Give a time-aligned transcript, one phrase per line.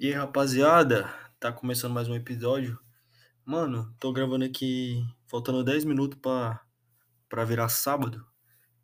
[0.00, 2.78] E aí, rapaziada, tá começando mais um episódio.
[3.44, 8.24] Mano, tô gravando aqui faltando 10 minutos pra, virar sábado.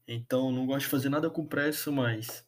[0.09, 2.45] Então não gosto de fazer nada com pressa, mas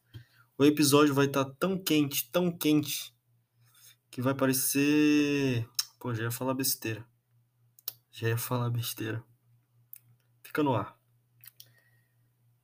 [0.59, 3.15] o episódio vai estar tá tão quente, tão quente,
[4.11, 5.65] que vai parecer.
[6.01, 7.07] Pô, já ia falar besteira.
[8.11, 9.23] Já ia falar besteira.
[10.43, 10.99] Fica no ar.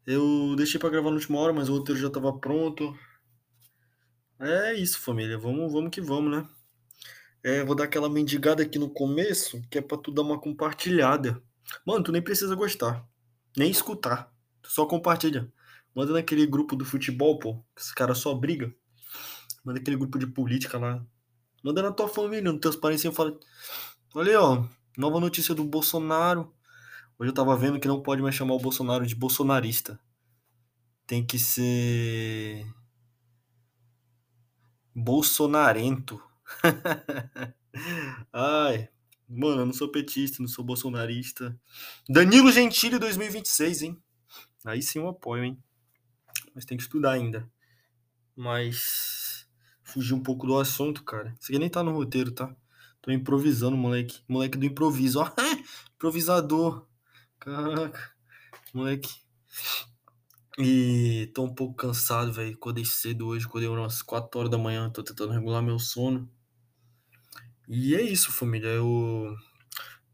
[0.04, 2.92] Eu deixei pra gravar na última hora, mas o roteiro já tava pronto.
[4.44, 5.38] É isso, família.
[5.38, 6.48] Vamos, vamos que vamos, né?
[7.44, 11.40] É, vou dar aquela mendigada aqui no começo, que é pra tu dar uma compartilhada.
[11.86, 13.06] Mano, tu nem precisa gostar,
[13.56, 14.32] nem escutar.
[14.60, 15.48] Tu só compartilha.
[15.94, 18.74] Manda naquele grupo do futebol, pô, que esse cara só briga.
[19.64, 21.04] Manda aquele grupo de política lá.
[21.62, 23.38] Manda na tua família, nos teus parentes, fala.
[24.12, 24.64] Olha aí, ó,
[24.98, 26.52] nova notícia do Bolsonaro.
[27.16, 30.00] Hoje eu tava vendo que não pode mais chamar o Bolsonaro de bolsonarista.
[31.06, 32.66] Tem que ser.
[34.94, 36.22] Bolsonarento.
[38.32, 38.88] Ai,
[39.28, 41.58] mano, eu não sou petista, não sou bolsonarista.
[42.08, 44.02] Danilo Gentili 2026, hein?
[44.64, 45.58] Aí sim eu apoio, hein?
[46.54, 47.48] Mas tem que estudar ainda.
[48.36, 49.46] Mas
[49.82, 51.34] fugir um pouco do assunto, cara.
[51.40, 52.54] Isso aqui nem tá no roteiro, tá?
[53.00, 54.20] Tô improvisando, moleque.
[54.28, 55.30] Moleque do improviso, ó.
[55.96, 56.86] Improvisador.
[57.38, 58.12] Caraca.
[58.72, 59.10] Moleque.
[60.58, 62.54] E tô um pouco cansado, velho.
[62.54, 66.30] Acordei cedo hoje, acordei umas 4 horas da manhã, tô tentando regular meu sono.
[67.68, 68.68] E é isso, família.
[68.68, 69.34] Eu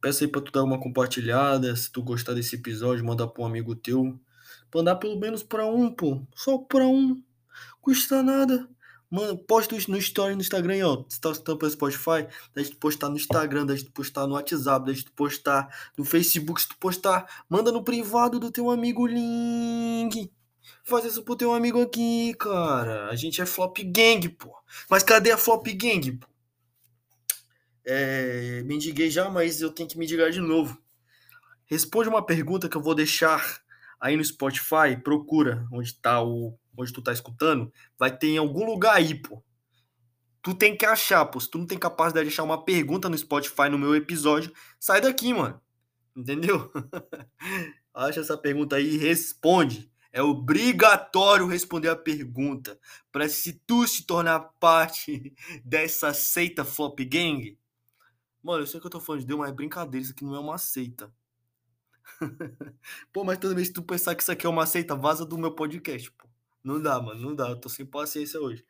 [0.00, 1.74] peço aí pra tu dar uma compartilhada.
[1.74, 4.18] Se tu gostar desse episódio, manda pra um amigo teu.
[4.74, 6.24] Mandar pelo menos pra um, pô.
[6.34, 7.22] Só pra um.
[7.80, 8.68] Custa nada.
[9.10, 11.04] Mano, posta no story no Instagram, ó.
[11.08, 14.84] Se tá escutando pelo Spotify, deixa tu postar no Instagram, deixa tu postar no WhatsApp,
[14.84, 16.60] deixa tu postar no Facebook.
[16.60, 20.30] Se tu postar, manda no privado do teu amigo link.
[20.84, 23.08] Faz isso pro teu amigo aqui, cara.
[23.08, 24.54] A gente é flop gang, pô.
[24.90, 26.26] Mas cadê a flop gang, pô?
[27.86, 30.78] É, me indiguei já, mas eu tenho que me indigar de novo.
[31.64, 33.62] Responde uma pergunta que eu vou deixar
[34.00, 34.96] aí no Spotify.
[35.02, 39.42] Procura onde tá o onde tu tá escutando, vai ter em algum lugar aí, pô.
[40.40, 41.40] Tu tem que achar, pô.
[41.40, 45.00] Se tu não tem capacidade de deixar uma pergunta no Spotify no meu episódio, sai
[45.00, 45.60] daqui, mano.
[46.16, 46.70] Entendeu?
[47.92, 49.90] Acha essa pergunta aí e responde.
[50.12, 52.78] É obrigatório responder a pergunta
[53.12, 57.58] para se tu se tornar parte dessa seita Flop Gang.
[58.42, 60.36] Mano, eu sei que eu tô falando de Deus, mas é brincadeira, isso aqui não
[60.36, 61.12] é uma seita.
[63.12, 65.38] pô, mas toda vez que tu pensar que isso aqui é uma seita, vaza do
[65.38, 66.28] meu podcast, pô.
[66.62, 67.48] Não dá, mano, não dá.
[67.48, 68.64] Eu tô sem paciência hoje.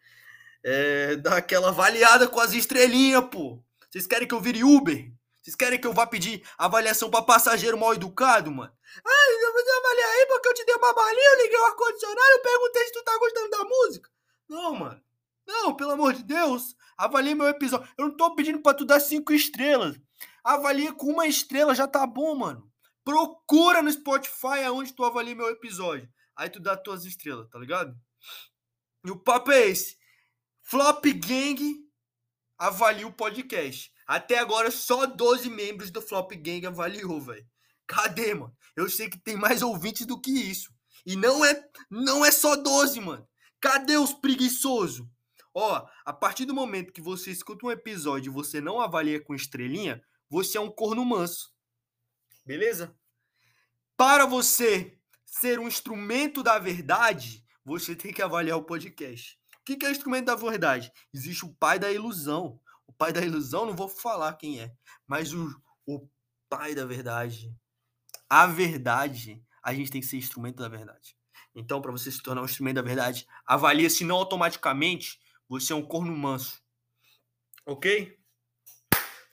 [0.63, 3.63] É, dá aquela avaliada com as estrelinhas, pô.
[3.91, 5.11] Vocês querem que eu vire Uber?
[5.43, 8.73] Vocês querem que eu vá pedir avaliação para passageiro mal educado, mano?
[9.05, 12.43] Ai, você avaliar aí porque eu te dei uma balinha, eu liguei o ar-condicionado, eu
[12.43, 14.11] perguntei se tu tá gostando da música.
[14.49, 15.01] Não, mano.
[15.47, 16.77] Não, pelo amor de Deus.
[16.97, 17.89] Avalie meu episódio.
[17.97, 19.99] Eu não tô pedindo pra tu dar cinco estrelas.
[20.45, 22.68] Avalia com uma estrela, já tá bom, mano.
[23.09, 26.07] Procura no Spotify aonde tu avalia meu episódio.
[26.37, 27.99] Aí tu dá tuas estrelas, tá ligado?
[29.03, 29.97] E o papo é esse.
[30.61, 31.59] Flop Gang
[32.59, 33.91] avalia o podcast.
[34.07, 37.47] Até agora só 12 membros do Flop Gang avaliou, velho.
[37.87, 38.55] Cadê, mano?
[38.77, 40.71] Eu sei que tem mais ouvintes do que isso.
[41.07, 43.27] E não é não é só 12, mano.
[43.59, 45.07] Cadê os preguiçosos?
[45.55, 49.35] Ó, a partir do momento que você escuta um episódio e você não avalia com
[49.35, 51.57] estrelinha, você é um corno manso.
[52.45, 52.98] Beleza?
[53.99, 59.37] Para você ser um instrumento da verdade, você tem que avaliar o podcast.
[59.61, 60.93] O que é instrumento da verdade?
[61.13, 62.61] Existe o pai da ilusão.
[62.87, 64.73] O pai da ilusão, não vou falar quem é,
[65.05, 65.53] mas o,
[65.85, 66.09] o
[66.49, 67.53] pai da verdade.
[68.31, 71.17] A verdade, a gente tem que ser instrumento da verdade.
[71.53, 75.77] Então, para você se tornar um instrumento da verdade, avalie se não automaticamente você é
[75.77, 76.63] um corno manso.
[77.67, 78.17] Ok?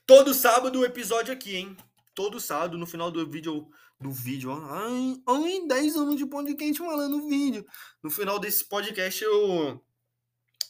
[0.04, 1.76] Todo sábado o episódio aqui, hein?
[2.16, 4.52] Todo sábado, no final do vídeo, do vídeo.
[4.52, 7.64] Ai, ai, 10 anos de podcast falando vídeo.
[8.02, 9.82] No final desse podcast eu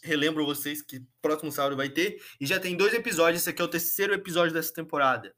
[0.02, 2.22] relembro vocês que próximo sábado vai ter.
[2.40, 3.42] E já tem dois episódios.
[3.42, 5.34] Esse aqui é o terceiro episódio dessa temporada.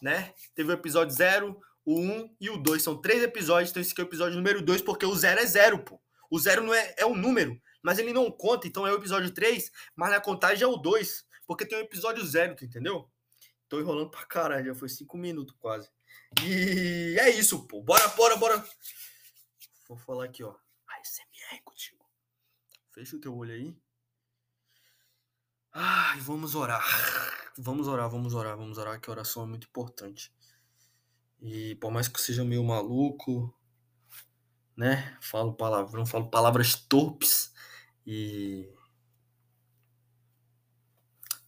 [0.00, 0.32] Né?
[0.54, 2.82] Teve o episódio 0, o 1 um e o 2.
[2.82, 3.70] São três episódios.
[3.70, 6.00] Então esse aqui é o episódio número 2, porque o 0 é 0, pô.
[6.30, 8.66] O 0 não é, é um número, mas ele não conta.
[8.66, 11.24] Então é o episódio 3, mas na contagem é o 2.
[11.46, 13.10] Porque tem o episódio 0, tu entendeu?
[13.68, 15.88] Tô enrolando pra caralho, já foi 5 minutos quase.
[16.42, 17.82] E é isso, pô.
[17.82, 18.68] Bora, bora, bora.
[19.88, 20.54] Vou falar aqui, ó.
[20.86, 22.04] ASMR contigo.
[22.92, 23.76] Fecha o teu olho aí.
[25.72, 26.84] Ai, vamos orar.
[27.58, 30.32] Vamos orar, vamos orar, vamos orar, que a oração é muito importante.
[31.40, 33.54] E por mais que eu seja meio maluco,
[34.76, 35.16] né?
[35.20, 37.52] Falo palavrão, falo palavras torpes
[38.06, 38.72] e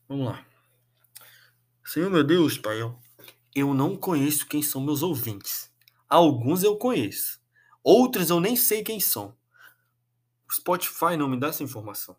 [0.08, 0.46] Vamos lá.
[1.84, 2.78] Senhor meu Deus, Pai,
[3.56, 5.72] eu não conheço quem são meus ouvintes.
[6.06, 7.40] Alguns eu conheço.
[7.82, 9.34] Outros eu nem sei quem são.
[10.46, 12.14] O Spotify não me dá essa informação.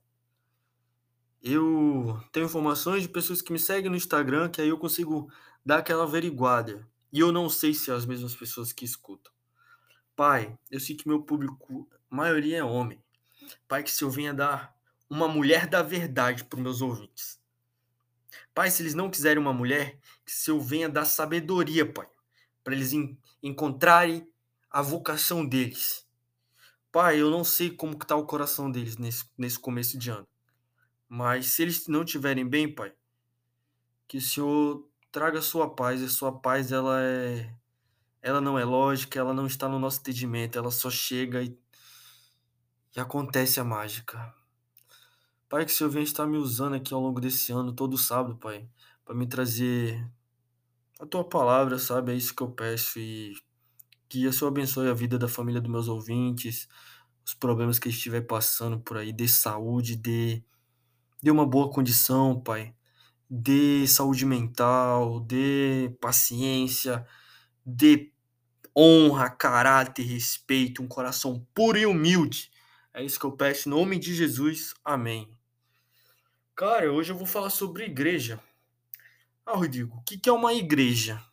[1.39, 5.31] Eu tenho informações de pessoas que me seguem no Instagram, que aí eu consigo
[5.63, 6.89] dar aquela averiguada.
[7.13, 9.31] E eu não sei se são as mesmas pessoas que escutam.
[10.15, 12.99] Pai, eu sei que meu público, a maioria é homem.
[13.67, 14.75] Pai, que se eu venha dar
[15.07, 17.39] uma mulher da verdade para meus ouvintes.
[18.57, 22.07] Pai, se eles não quiserem uma mulher, que se eu venha dar sabedoria, Pai,
[22.63, 24.27] para eles en encontrarem
[24.67, 26.07] a vocação deles.
[26.91, 30.27] Pai, eu não sei como está o coração deles nesse, nesse começo de ano.
[31.07, 32.91] Mas se eles não estiverem bem, Pai,
[34.07, 36.01] que o Senhor traga a sua paz.
[36.01, 37.53] E a sua paz, ela é
[38.23, 41.55] ela não é lógica, ela não está no nosso entendimento, ela só chega e,
[42.95, 44.33] e acontece a mágica.
[45.49, 48.35] Pai, que o Senhor venha estar me usando aqui ao longo desse ano, todo sábado,
[48.35, 48.67] Pai,
[49.05, 50.05] para me trazer
[50.99, 52.11] a tua palavra, sabe?
[52.11, 53.33] É isso que eu peço e
[54.09, 56.67] que o Senhor abençoe a vida da família dos meus ouvintes,
[57.25, 60.43] os problemas que estiver passando por aí, dê saúde, dê,
[61.23, 62.73] dê uma boa condição, Pai.
[63.29, 67.05] Dê saúde mental, dê paciência,
[67.65, 68.11] dê
[68.75, 72.51] honra, caráter, respeito, um coração puro e humilde.
[72.93, 74.73] É isso que eu peço em nome de Jesus.
[74.83, 75.36] Amém.
[76.57, 78.39] Cara, hoje eu vou falar sobre igreja.
[79.45, 81.23] Ah, Rodrigo, o que é uma igreja?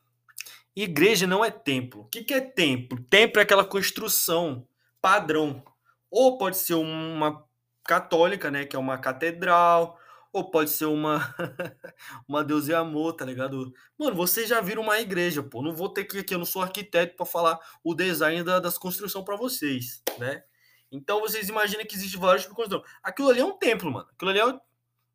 [0.76, 2.02] Igreja não é templo.
[2.02, 3.02] O que é templo?
[3.08, 4.68] Templo é aquela construção
[5.00, 5.64] padrão.
[6.10, 7.42] Ou pode ser uma
[7.86, 9.98] católica, né, que é uma catedral,
[10.30, 11.34] ou pode ser uma
[12.28, 13.72] uma Deus e amor, tá ligado?
[13.98, 15.62] Mano, vocês já viram uma igreja, pô.
[15.62, 18.76] Não vou ter que aqui, eu não sou arquiteto para falar o design da, das
[18.76, 20.44] construções para vocês, né?
[20.92, 22.94] Então vocês imaginam que existe vários tipos de construção.
[23.02, 24.06] Aquilo ali é um templo, mano.
[24.12, 24.60] Aquilo ali é,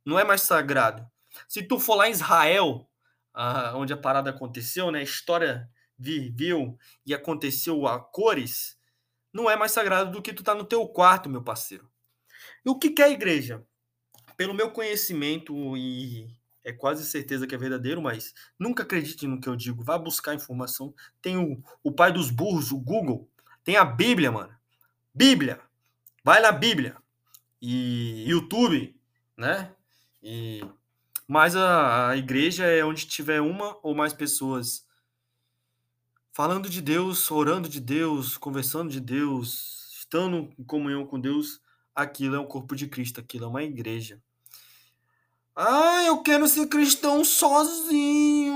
[0.05, 1.05] não é mais sagrado.
[1.47, 2.89] Se tu for lá em Israel,
[3.33, 4.99] ah, onde a parada aconteceu, né?
[4.99, 8.77] A história viveu e aconteceu a cores,
[9.33, 11.89] não é mais sagrado do que tu tá no teu quarto, meu parceiro.
[12.65, 13.63] E o que, que é a igreja?
[14.39, 19.49] pelo meu conhecimento, e é quase certeza que é verdadeiro, mas nunca acredite no que
[19.49, 19.83] eu digo.
[19.83, 20.93] Vá buscar informação.
[21.21, 23.29] Tem o, o pai dos burros, o Google.
[23.65, 24.55] Tem a Bíblia, mano.
[25.13, 25.59] Bíblia.
[26.23, 26.95] Vai na Bíblia.
[27.61, 28.97] E YouTube,
[29.35, 29.75] né?
[30.21, 30.61] E
[31.27, 34.83] mas a, a igreja é onde tiver uma ou mais pessoas
[36.33, 41.61] falando de Deus, orando de Deus, conversando de Deus, estando em comunhão com Deus,
[41.93, 44.19] aquilo é um corpo de Cristo, aquilo é uma igreja.
[45.55, 48.55] Ah, eu quero ser cristão sozinho.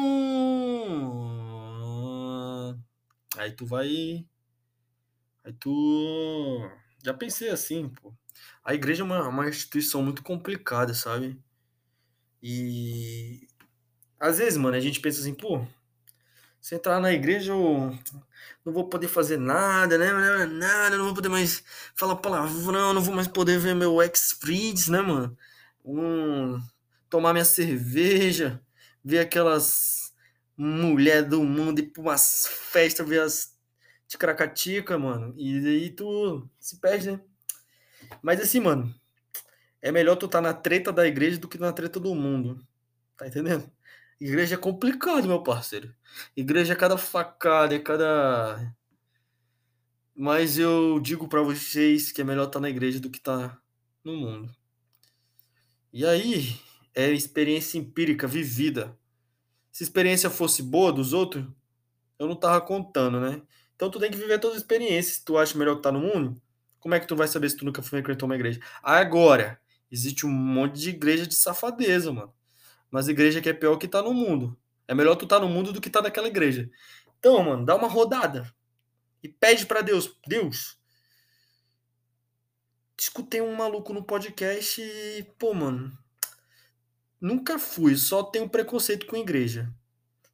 [3.38, 4.26] Aí tu vai.
[5.44, 6.72] Aí tu.
[7.04, 8.14] Já pensei assim, pô.
[8.64, 11.43] A igreja é uma, uma instituição muito complicada, sabe?
[12.44, 13.48] E.
[14.20, 15.66] Às vezes, mano, a gente pensa assim, pô.
[16.60, 17.98] Se entrar na igreja, eu
[18.66, 20.46] não vou poder fazer nada, né?
[20.46, 21.64] Nada, não vou poder mais
[21.96, 25.38] falar palavrão, não vou mais poder ver meu ex-friends, né, mano?
[25.84, 26.62] Um
[27.10, 28.62] tomar minha cerveja,
[29.04, 30.14] ver aquelas
[30.58, 33.54] mulher do mundo ir pra umas festas, ver as
[34.08, 35.34] de cracatica, mano.
[35.38, 37.22] E aí tu se perde, né?
[38.22, 38.94] Mas assim, mano,
[39.84, 42.66] é melhor tu tá na treta da igreja do que na treta do mundo.
[43.18, 43.70] Tá entendendo?
[44.20, 45.94] Igreja é complicado, meu parceiro.
[46.38, 48.74] Igreja é cada facada, é cada.
[50.16, 53.60] Mas eu digo para vocês que é melhor estar tá na igreja do que tá
[54.06, 54.56] no mundo.
[55.92, 56.58] E aí,
[56.96, 58.98] é experiência empírica, vivida.
[59.70, 61.46] Se experiência fosse boa dos outros,
[62.18, 63.42] eu não tava contando, né?
[63.76, 65.16] Então tu tem que viver todas as experiências.
[65.16, 66.42] Se tu acha melhor que tá no mundo,
[66.80, 68.62] como é que tu vai saber se tu nunca frequentou uma igreja?
[68.82, 69.60] Agora,
[69.94, 72.34] existe um monte de igreja de safadeza, mano.
[72.92, 74.58] Mas igreja que é pior que tá no mundo.
[74.88, 76.70] É melhor tu tá no mundo do que tá naquela igreja.
[77.20, 78.54] Então, mano, dá uma rodada.
[79.22, 80.78] E pede para Deus, Deus,
[83.00, 85.98] escutei um maluco no podcast e, pô, mano,
[87.24, 89.74] Nunca fui, só tenho preconceito com igreja.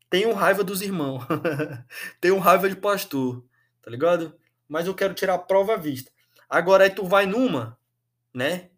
[0.10, 1.24] Tenho raiva dos irmãos.
[2.20, 3.46] tenho raiva de pastor,
[3.80, 4.36] tá ligado?
[4.68, 6.12] Mas eu quero tirar a prova à vista.
[6.50, 7.78] Agora aí tu vai numa,
[8.34, 8.72] né?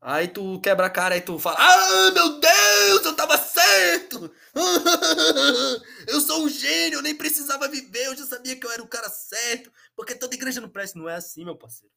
[0.00, 4.32] Aí tu quebra a cara e tu fala: Ah, meu Deus, eu tava certo!
[6.08, 8.88] eu sou um gênio, eu nem precisava viver, eu já sabia que eu era o
[8.88, 9.70] cara certo.
[9.94, 11.92] Porque toda igreja não presta, não é assim, meu parceiro.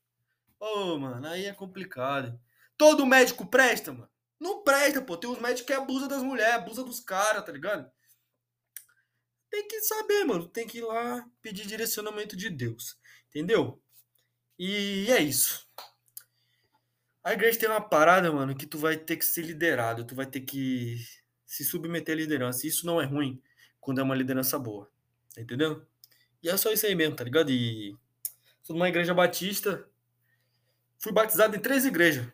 [0.59, 2.37] Ô, oh, mano, aí é complicado.
[2.77, 4.09] Todo médico presta, mano.
[4.39, 5.15] Não presta, pô.
[5.15, 7.89] Tem uns médicos que abusam das mulheres, abusam dos caras, tá ligado?
[9.49, 10.47] Tem que saber, mano.
[10.49, 12.97] Tem que ir lá pedir direcionamento de Deus.
[13.29, 13.81] Entendeu?
[14.59, 15.65] E é isso.
[17.23, 20.25] A igreja tem uma parada, mano, que tu vai ter que ser liderado, tu vai
[20.25, 20.97] ter que
[21.45, 22.67] se submeter à liderança.
[22.67, 23.41] Isso não é ruim
[23.79, 24.91] quando é uma liderança boa.
[25.37, 25.85] Entendeu?
[26.41, 27.49] E é só isso aí mesmo, tá ligado?
[27.49, 27.95] E
[28.61, 29.87] sou numa igreja batista.
[30.99, 32.27] Fui batizado em três igrejas: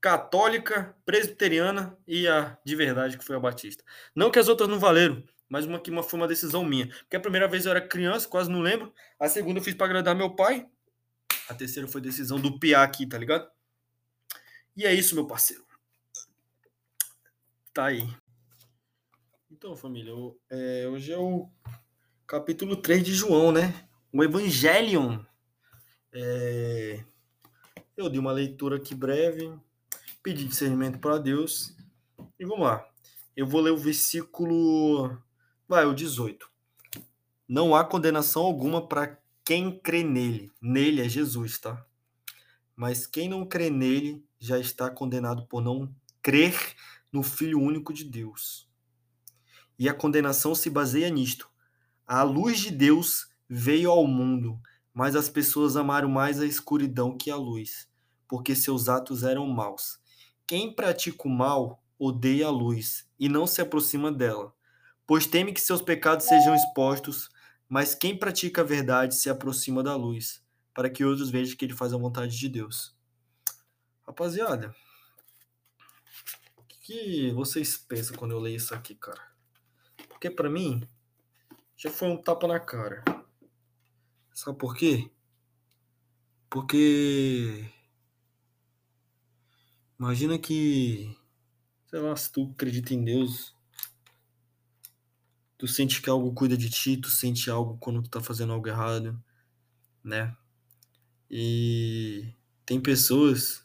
[0.00, 3.82] católica, presbiteriana e a de verdade, que foi a batista.
[4.14, 6.86] Não que as outras não valeram, mas uma que uma, foi uma decisão minha.
[6.86, 8.94] Porque a primeira vez eu era criança, quase não lembro.
[9.18, 10.68] A segunda eu fiz para agradar meu pai.
[11.48, 13.50] A terceira foi decisão do Piá aqui, tá ligado?
[14.80, 15.62] E é isso, meu parceiro.
[17.70, 18.08] Tá aí.
[19.50, 20.14] Então, família,
[20.48, 21.50] é, hoje é o
[22.26, 23.86] capítulo 3 de João, né?
[24.10, 25.22] O Evangelion.
[26.10, 27.04] É,
[27.94, 29.52] eu dei uma leitura aqui breve,
[30.22, 31.76] pedi discernimento para Deus.
[32.38, 32.82] E vamos lá.
[33.36, 35.14] Eu vou ler o versículo.
[35.68, 36.50] Vai, o 18.
[37.46, 40.50] Não há condenação alguma para quem crê nele.
[40.58, 41.86] Nele é Jesus, tá?
[42.80, 46.56] Mas quem não crê nele já está condenado por não crer
[47.12, 48.66] no Filho único de Deus.
[49.78, 51.50] E a condenação se baseia nisto.
[52.06, 54.58] A luz de Deus veio ao mundo,
[54.94, 57.86] mas as pessoas amaram mais a escuridão que a luz,
[58.26, 60.00] porque seus atos eram maus.
[60.46, 64.54] Quem pratica o mal odeia a luz e não se aproxima dela,
[65.06, 67.28] pois teme que seus pecados sejam expostos,
[67.68, 70.42] mas quem pratica a verdade se aproxima da luz,
[70.80, 72.96] para que outros vejam que ele faz a vontade de Deus.
[74.06, 74.74] Rapaziada,
[76.56, 79.20] o que vocês pensam quando eu leio isso aqui, cara?
[80.08, 80.88] Porque para mim
[81.76, 83.04] já foi um tapa na cara.
[84.32, 85.10] Sabe por quê?
[86.48, 87.70] Porque
[89.98, 91.14] imagina que
[91.88, 93.54] sei lá, se tu acredita em Deus,
[95.58, 98.66] tu sente que algo cuida de ti, tu sente algo quando tu tá fazendo algo
[98.66, 99.22] errado,
[100.02, 100.34] né?
[101.30, 102.34] E
[102.66, 103.64] tem pessoas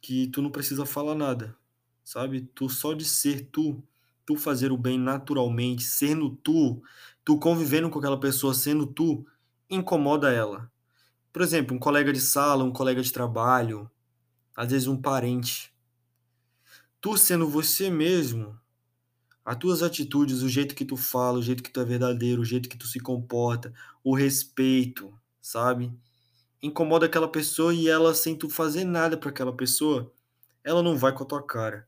[0.00, 1.56] que tu não precisa falar nada,
[2.02, 2.42] sabe?
[2.54, 3.82] Tu só de ser tu,
[4.24, 6.82] tu fazer o bem naturalmente, sendo tu,
[7.24, 9.26] tu convivendo com aquela pessoa sendo tu,
[9.68, 10.70] incomoda ela.
[11.32, 13.90] Por exemplo, um colega de sala, um colega de trabalho,
[14.56, 15.74] às vezes um parente.
[17.00, 18.58] Tu sendo você mesmo,
[19.44, 22.46] as tuas atitudes, o jeito que tu fala, o jeito que tu é verdadeiro, o
[22.46, 25.12] jeito que tu se comporta, o respeito,
[25.44, 25.92] sabe?
[26.66, 30.10] incomoda aquela pessoa e ela, sem tu fazer nada para aquela pessoa,
[30.64, 31.86] ela não vai com a tua cara.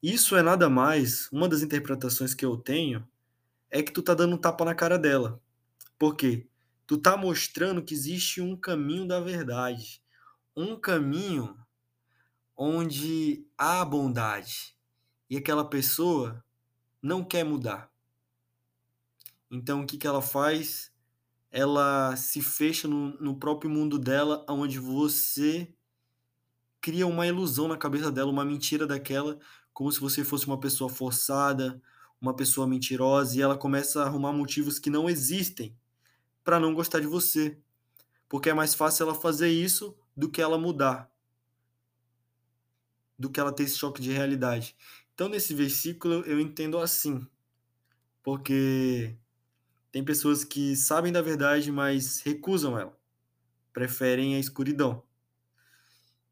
[0.00, 3.06] Isso é nada mais, uma das interpretações que eu tenho
[3.68, 5.42] é que tu tá dando um tapa na cara dela.
[5.98, 6.46] Por quê?
[6.86, 10.00] Tu tá mostrando que existe um caminho da verdade,
[10.54, 11.58] um caminho
[12.56, 14.76] onde há bondade
[15.28, 16.44] e aquela pessoa
[17.02, 17.90] não quer mudar.
[19.50, 20.92] Então o que, que ela faz?
[21.50, 25.72] Ela se fecha no, no próprio mundo dela, onde você
[26.80, 29.38] cria uma ilusão na cabeça dela, uma mentira daquela,
[29.72, 31.80] como se você fosse uma pessoa forçada,
[32.20, 35.76] uma pessoa mentirosa, e ela começa a arrumar motivos que não existem
[36.44, 37.58] para não gostar de você.
[38.28, 41.10] Porque é mais fácil ela fazer isso do que ela mudar.
[43.18, 44.76] Do que ela ter esse choque de realidade.
[45.14, 47.26] Então, nesse versículo, eu entendo assim.
[48.22, 49.16] Porque
[49.98, 52.96] tem pessoas que sabem da verdade, mas recusam ela.
[53.72, 55.02] Preferem a escuridão.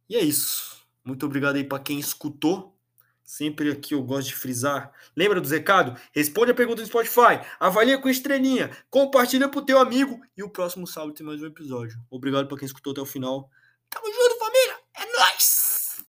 [0.08, 0.86] E é isso.
[1.04, 2.78] Muito obrigado aí para quem escutou.
[3.24, 4.92] Sempre aqui eu gosto de frisar.
[5.16, 6.00] Lembra do recado?
[6.12, 10.86] Responde a pergunta do Spotify, avalia com estrelinha, compartilha pro teu amigo e o próximo
[10.86, 11.98] sábado tem mais um episódio.
[12.08, 13.50] Obrigado para quem escutou até o final.
[13.90, 14.78] Tamo junto, família.
[14.94, 15.75] É nóis!